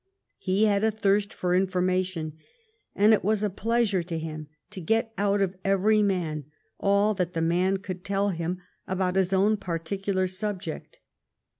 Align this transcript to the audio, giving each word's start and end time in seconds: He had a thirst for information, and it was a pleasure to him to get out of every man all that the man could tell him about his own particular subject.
He 0.39 0.63
had 0.65 0.83
a 0.83 0.89
thirst 0.89 1.31
for 1.31 1.53
information, 1.53 2.33
and 2.95 3.13
it 3.13 3.23
was 3.23 3.43
a 3.43 3.51
pleasure 3.51 4.01
to 4.01 4.17
him 4.17 4.47
to 4.71 4.81
get 4.81 5.13
out 5.15 5.41
of 5.41 5.55
every 5.63 6.01
man 6.01 6.45
all 6.79 7.13
that 7.13 7.33
the 7.33 7.39
man 7.43 7.77
could 7.77 8.03
tell 8.03 8.29
him 8.29 8.57
about 8.87 9.15
his 9.15 9.31
own 9.31 9.57
particular 9.57 10.25
subject. 10.25 10.97